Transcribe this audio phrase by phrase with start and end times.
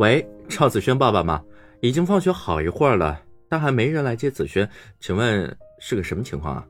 [0.00, 1.44] 喂，赵子轩爸爸吗？
[1.82, 3.20] 已经放学好一会儿了，
[3.50, 4.66] 但还没人来接子轩，
[4.98, 6.66] 请问是个什么情况啊？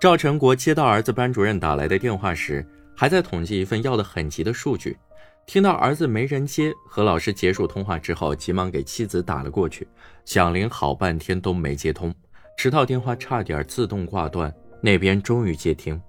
[0.00, 4.98] 赵成国接到儿子班主任打来的电话时，还在统计一份要的很急的数据。
[5.46, 9.86] 听到儿子没人接，和老师结束通话之后，急忙给妻子打了过去，
[10.24, 12.12] 响铃好半天都没接通，
[12.56, 16.02] 直到电话差点自动挂断，那边终于接听。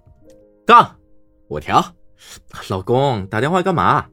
[0.66, 0.96] 杠，
[1.48, 1.86] 我调。
[2.68, 4.08] 老公打电话干嘛？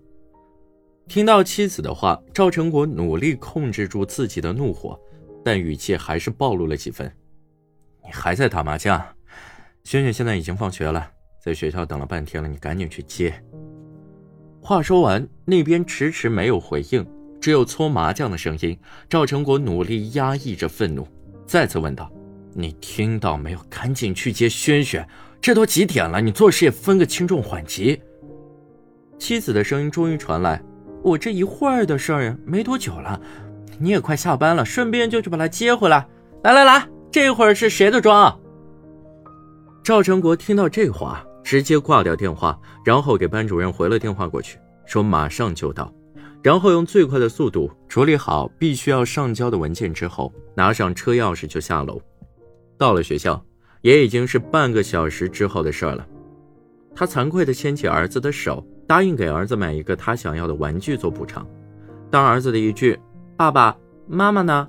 [1.10, 4.96] 听到妻子的话，赵成国努力控制住自己的怒火，
[5.44, 7.12] 但语气还是暴露了几分。
[8.04, 8.96] 你还在打麻将？
[9.82, 11.10] 轩轩现在已经放学了，
[11.42, 13.34] 在学校等了半天了，你赶紧去接。
[14.62, 17.04] 话说完，那边迟迟没有回应，
[17.40, 18.78] 只有搓麻将的声音。
[19.08, 21.04] 赵成国努力压抑着愤怒，
[21.44, 22.08] 再次问道
[22.54, 23.58] ：“你听到没有？
[23.68, 25.04] 赶紧去接轩轩！
[25.40, 26.20] 这都几点了？
[26.20, 28.00] 你做事也分个轻重缓急。”
[29.18, 30.62] 妻子的声音终于传来
[31.02, 33.20] ：“我这一会儿的事儿没多久了，
[33.78, 36.06] 你也快下班了，顺便就去把他接回来。
[36.42, 38.38] 来来来，这会儿是谁的妆？”
[39.82, 45.92] 赵成国听到这话，直接挂掉电话，然后给班主任回了电话过去，说马上就到，
[46.42, 52.00] 然后用最快的速度处理好必须要上交的文件之后，拿上车钥匙就下楼。
[52.76, 53.42] 到了学校，
[53.80, 56.06] 也已经是半个小时之后的事儿了。
[56.94, 61.46] 他惭愧地牵起儿子的手，答应给儿子买一个他想要的玩具做补偿。
[62.10, 62.98] 当儿子的一句
[63.36, 64.68] “爸爸妈妈呢”，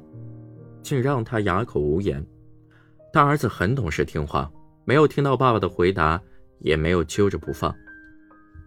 [0.84, 2.26] 竟让他哑口无言。
[3.12, 4.50] 但儿子很懂事听话。
[4.84, 6.20] 没有听到爸爸的回答，
[6.60, 7.74] 也没有揪着不放。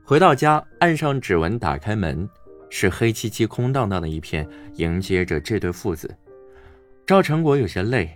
[0.04, 2.28] 回到家，按上指纹，打开门，
[2.70, 6.14] 是黑漆漆、空荡荡的一片，迎接着这对父子。
[7.04, 8.08] 赵成国有些累，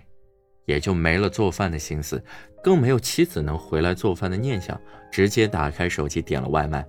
[0.69, 2.23] 也就没了做饭的心思，
[2.63, 4.79] 更没有妻子能回来做饭的念想，
[5.11, 6.85] 直接打开手机点了外卖。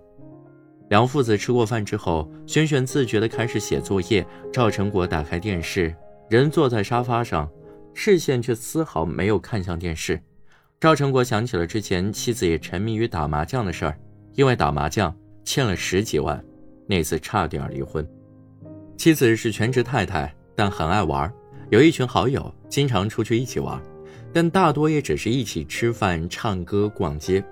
[0.91, 4.27] 两父子吃过饭之后，轩轩自觉地开始写作业。
[4.53, 5.95] 赵成国打开电视，
[6.29, 7.51] 人坐在沙发上，
[7.95, 10.21] 视线却丝毫没有看向电视。
[10.79, 13.99] 赵成国想起了之前妻子也沉迷于打麻将的事儿，
[14.35, 16.45] 因为打麻将欠了十几万，
[16.87, 18.07] 那次差点离婚。
[18.99, 21.33] 妻子是全职太太，但很爱玩，
[21.71, 23.81] 有一群好友，经常出去一起玩，
[24.33, 27.43] 但大多也只是一起吃饭、唱歌、逛街。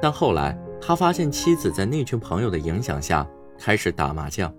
[0.00, 3.26] 但后来他发现妻子在那群朋友的影响下
[3.58, 4.54] 开始打麻将，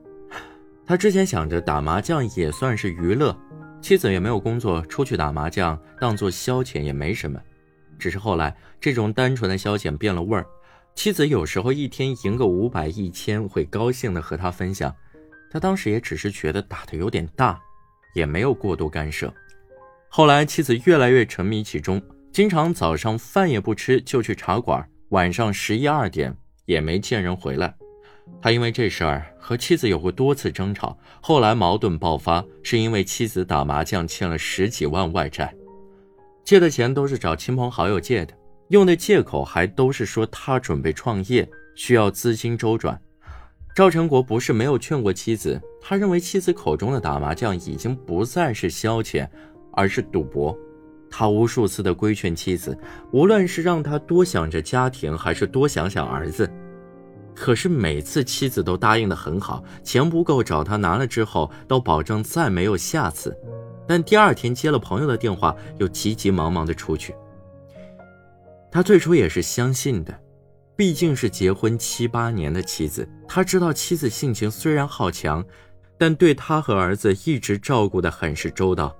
[0.85, 3.33] 他之前想着打麻将也算是娱乐，
[3.81, 7.39] 妻子也没有工作，出去打麻将当做消遣也没什么。
[7.97, 10.45] 只是后来，这种单纯的消遣变了味儿。
[10.93, 14.93] 妻子有时候一天赢个五百、一千，会高兴的和他分享。
[15.49, 17.57] 他当时也只是觉得打的有点大，
[18.15, 19.31] 也没有过多干涉。
[20.09, 27.75] 后来，妻子越来越沉迷其中，经常早上饭也不吃就去茶馆，晚上十一二点也没见人回来。
[28.41, 35.53] 他因为这事儿和妻子有过多次争吵，后来矛盾爆发，是因为妻子打麻将欠了十几万外债。
[36.43, 38.33] 借的钱都是找亲朋好友借的，
[38.69, 42.99] 用的借口还都是说他准备创业，需要资金周转。
[43.75, 49.27] 赵成国不是没有劝过妻子，他认为妻子口中的打麻将已经不再是消遣，
[49.73, 50.57] 而是赌博。
[51.11, 52.77] 他无数次的规劝妻子，
[53.11, 56.49] 无论是让他多想着家庭，还是多想想儿子，
[57.35, 63.37] 可是每次妻子都答应的很好，钱不够找他拿了之后，都保证再没有下次。
[63.85, 67.13] 但第二天接了朋友的电话，又急急忙忙的出去。
[68.71, 70.17] 他最初也是相信的，
[70.75, 75.43] 毕竟是结婚七八年的妻子，他知道妻子性情虽然好强，
[75.97, 78.95] 但对他和儿子一直照顾的很是周到。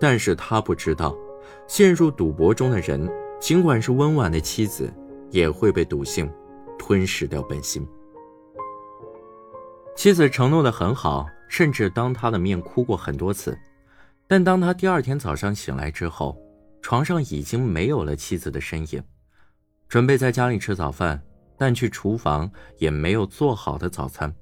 [0.00, 1.16] 但是他不知道，
[1.66, 4.92] 陷入赌博中的人，尽管是温婉的妻子，
[5.30, 6.30] 也会被赌性
[6.78, 7.86] 吞噬掉本心。
[9.96, 11.26] 妻子承诺的很好。
[11.48, 13.54] 甚至当他的面哭过很多次，
[14.26, 16.34] 但当他第二天早上醒来之后，
[16.80, 19.02] 床上已经没有了妻子的身影。
[19.92, 21.22] 准备在家里吃早饭，
[21.58, 24.34] 但去厨房也没有做好的早餐。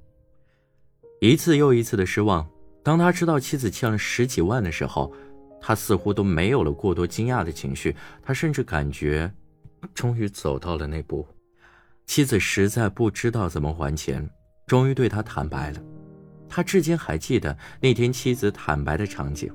[1.20, 2.48] 一次又一次的失望。
[2.84, 5.12] 当他知道妻子欠了十几万的时候，
[5.60, 7.97] 他似乎都没有了过多惊讶的情绪。
[8.22, 9.28] 他甚至感觉，
[9.92, 11.26] 终于走到了那步。
[12.06, 14.30] 妻子实在不知道怎么还钱，
[14.68, 15.82] 终于对他坦白了。
[16.48, 19.53] 他至今还记得那天妻子坦白的场景。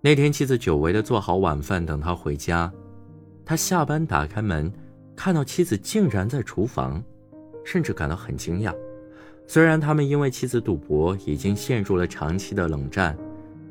[0.00, 2.72] 那天妻子久违的做好晚饭等他回家，
[3.48, 4.70] 他下班打开门，
[5.16, 7.02] 看到妻子竟然在厨房，
[7.64, 8.76] 甚至感到很惊讶。
[9.46, 13.16] 虽然他们因为妻子赌博已经陷入了长期的冷战，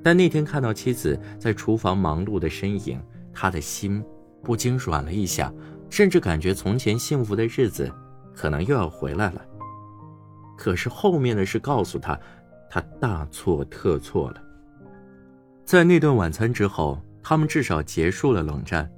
[0.02, 3.00] 但那天看到妻子在厨房忙碌的身影，
[3.32, 4.04] 他的心
[4.42, 5.54] 不禁软了一下，
[5.92, 7.88] 甚至感觉从前幸福的日子
[8.34, 9.46] 可能又要回来了。
[10.58, 12.20] 可是后面的事告诉他，
[12.68, 14.42] 他大错特错了。
[15.64, 18.90] 在那顿晚餐之后，他们至少结束了冷战，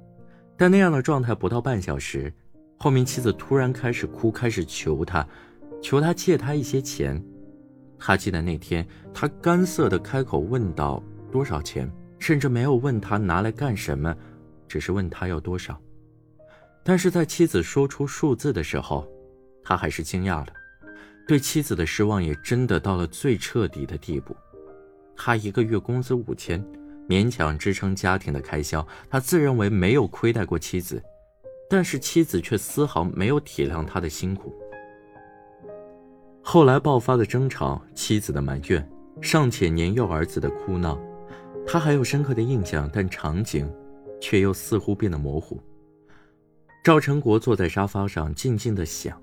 [0.60, 2.30] 但那样的状态不到半小时，
[2.76, 5.26] 后面妻子突然开始哭，开始求他，
[5.80, 7.18] 求他借他一些钱。
[7.98, 11.02] 他记得那天，他干涩的开口问道
[11.32, 11.90] ：“多少钱？”
[12.20, 14.14] 甚至没有问他拿来干什么，
[14.68, 15.80] 只是问他要多少。
[16.84, 19.10] 但是在妻子说出数字的时候，
[19.64, 20.48] 他还是惊讶了，
[21.26, 24.36] 对妻子的失望也真的到了最彻底的地步。
[25.16, 26.62] 他一个月工资五千，
[27.10, 31.02] 勉强支撑家庭的开销，他自认为没有亏待过妻子，
[31.68, 34.54] 但是妻子却丝毫没有体谅他的辛苦。
[36.40, 38.88] 后来爆发的争吵，妻子的埋怨，
[39.20, 40.96] 尚且年幼儿子的哭闹。
[41.66, 43.68] 他还有深刻的印象，但场景
[44.20, 45.60] 却又似乎变得模糊。
[46.84, 49.20] 赵成国坐在沙发上，静静的想：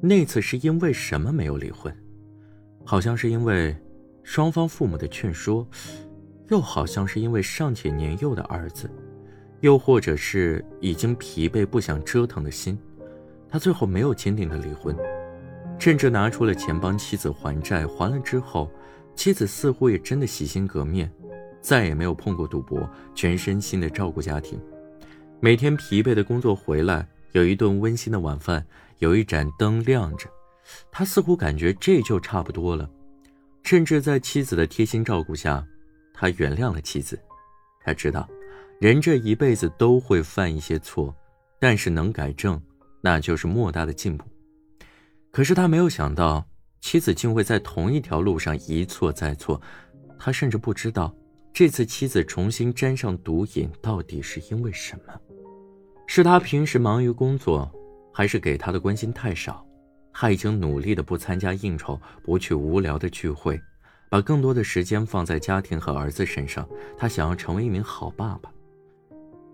[0.00, 1.96] 那次是因为什么没有离婚？
[2.84, 3.76] 好像是因为
[4.24, 5.64] 双方父母的劝说，
[6.48, 8.90] 又好像是因为尚且年幼的儿子，
[9.60, 12.78] 又或者是已经疲惫不想折腾的心。
[13.48, 14.96] 他最后没有坚定的离婚，
[15.78, 17.86] 甚至拿出了钱帮妻子还债。
[17.86, 18.70] 还了之后，
[19.14, 21.10] 妻子似乎也真的洗心革面。
[21.60, 24.60] 再也没有碰过赌博，全身心的照顾家庭。
[25.38, 28.66] 每天疲惫的工作回来，有一顿温馨的晚饭，
[28.98, 30.28] 有一盏灯亮着，
[30.90, 32.90] 他似乎感觉这就差不多了。
[33.62, 35.64] 甚至在妻子的贴心照顾下，
[36.12, 37.18] 他原谅了妻子。
[37.84, 38.28] 他知道，
[38.80, 41.14] 人这一辈子都会犯一些错，
[41.60, 42.60] 但是能改正，
[43.00, 44.24] 那就是莫大的进步。
[45.30, 46.46] 可是他没有想到，
[46.80, 49.60] 妻子竟会在同一条路上一错再错。
[50.18, 51.14] 他甚至不知道。
[51.54, 55.12] 这次妻子重新沾上毒瘾，到底是因为什么？
[56.06, 57.70] 是他平时忙于工作，
[58.10, 59.62] 还是给他的关心太少？
[60.14, 63.60] 他已经努力的不参加应酬，不去无聊的聚会，
[64.12, 66.68] 把更多的时间放在家庭和儿子身上。
[66.98, 68.52] 他想要成为一名好爸爸。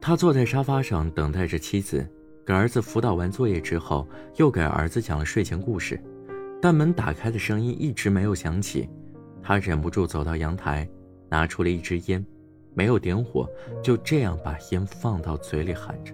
[0.00, 2.04] 他坐在沙发上等待着妻子
[2.44, 6.02] 给儿子辅导完作业之后，又给儿子讲了睡前故事。
[6.60, 8.88] 但门打开的声音一直没有响起，
[9.40, 10.88] 他忍不住走到阳台。
[11.30, 12.24] 拿出了一支烟，
[12.74, 13.48] 没有点火，
[13.80, 16.12] 就这样把烟放到嘴里含着。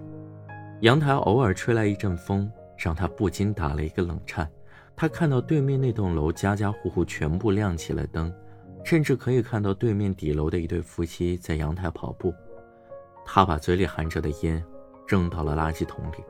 [0.81, 4.47] 阳台偶尔吹来一阵风，让他不禁打了一个冷颤。
[4.95, 8.33] 他看到对面那栋楼家家户户全部亮起了灯，
[8.83, 12.33] 甚至可以看到对面底楼的一对夫妻在阳台跑步。
[13.25, 14.63] 他把嘴里含着的烟
[15.07, 16.23] 扔到了垃圾桶里，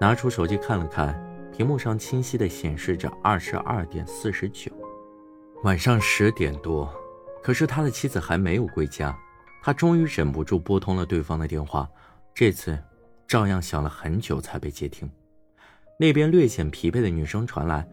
[0.00, 1.14] 拿出手机看了看，
[1.52, 4.72] 屏幕上清晰地显示着二十二点四十九，
[5.62, 6.92] 晚上十点多。
[7.42, 9.16] 可是他的妻子还没有归家，
[9.62, 11.88] 他终于忍不住拨通了对方的电话，
[12.34, 12.78] 这次
[13.28, 15.10] 照样响了很久才被接听。
[15.98, 17.86] 那边略显疲惫的女声传来：“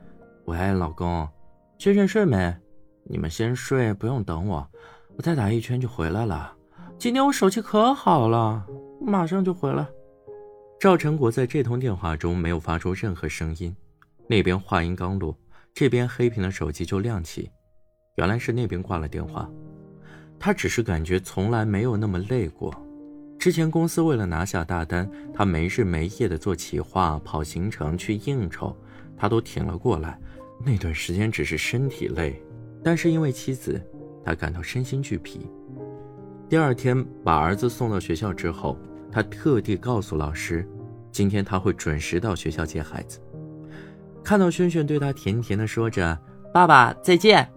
[0.45, 1.27] 喂，老公，
[1.77, 2.55] 先生睡没？
[3.03, 4.67] 你们先睡，不用等我，
[5.15, 6.55] 我再打一圈就回来了。
[6.97, 8.65] 今天我手气可好了，
[8.99, 9.87] 马上就回来。”
[10.79, 13.75] 赵成国在这通电话中没有发出任何声音，
[14.27, 15.37] 那边话音刚落，
[15.73, 17.51] 这边黑屏的手机就亮起。
[18.15, 19.49] 原来是那边挂了电话，
[20.39, 22.73] 他只是感觉从来没有那么累过。
[23.39, 28.75] 之前公司为了拿下大单，他没日没夜的做企划、跑行程、去应酬，
[29.15, 30.19] 他都挺了过来。
[30.65, 32.43] 那段时间只是身体累，
[32.83, 33.81] 但是因为妻子，
[34.25, 35.49] 他感到身心俱疲。
[36.49, 38.77] 第二天把儿子送到学校之后，
[39.09, 40.67] 他特地告诉老师，
[41.09, 43.21] 今天他会准时到学校接孩子。
[44.21, 46.19] 看到轩轩对他甜甜的说着
[46.53, 47.49] “爸爸再见”。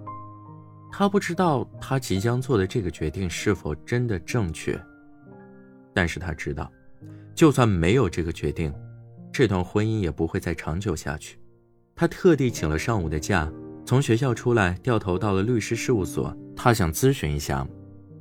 [0.93, 4.81] 他不知道他即将做的这个决定是否真的正确，
[5.95, 6.71] 但是他知道，
[7.35, 8.73] 就算没有这个决定，
[9.33, 11.39] 这段婚姻也不会再长久下去。
[11.95, 13.51] 他特地请了上午的假，
[13.85, 17.67] 从学校出来，掉头到了律师事务所，他想咨询一下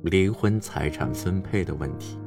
[0.04, 2.18] 离婚财产分配的问题。